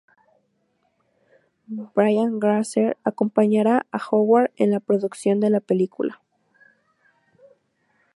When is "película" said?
5.59-6.23